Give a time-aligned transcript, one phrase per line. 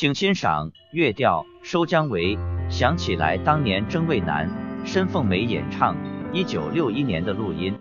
[0.00, 2.34] 请欣赏乐调《收姜维》，
[2.70, 4.48] 想起来当年征渭南，
[4.82, 5.94] 申凤梅演唱，
[6.32, 7.78] 一九六一年的录音。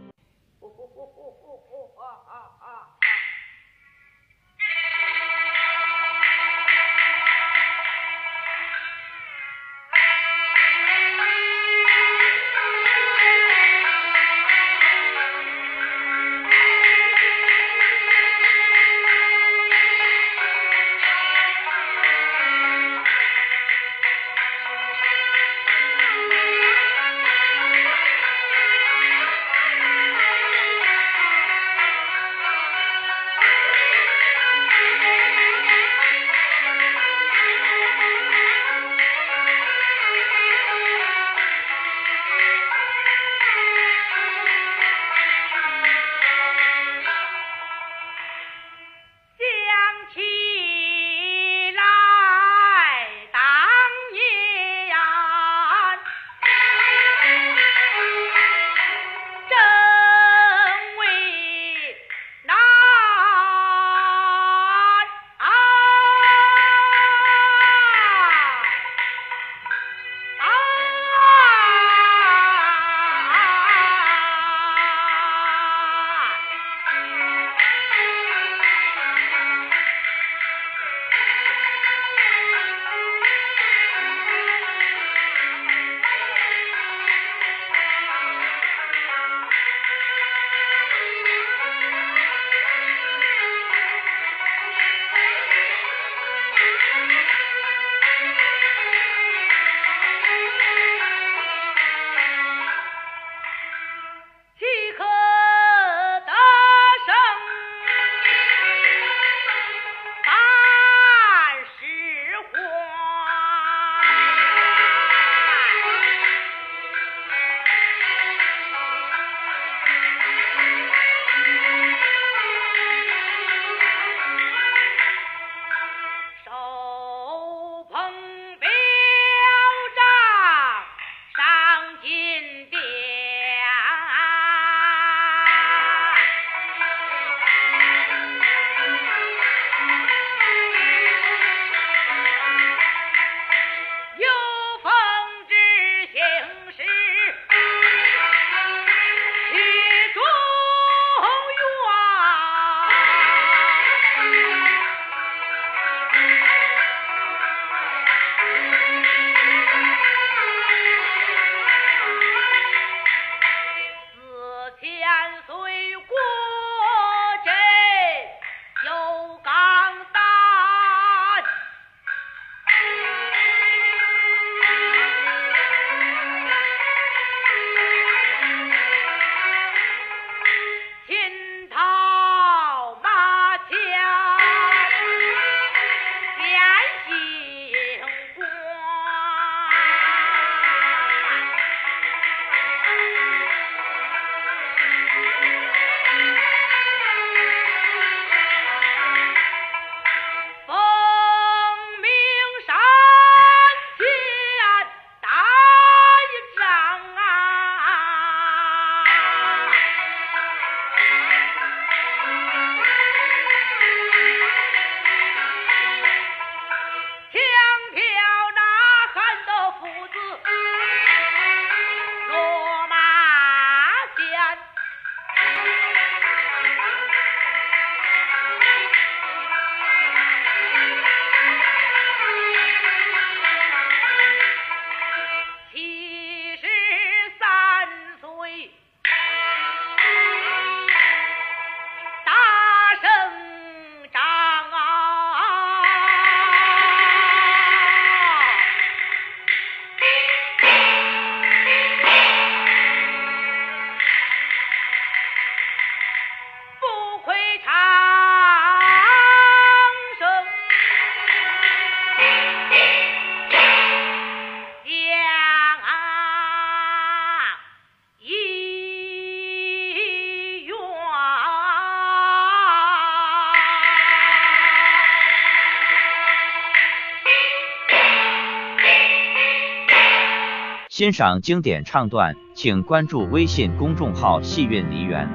[280.99, 285.29] 欣赏经典唱段，请关注微信公众号“戏韵梨园”。